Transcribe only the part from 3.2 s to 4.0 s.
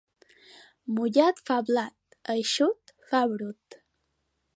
brut.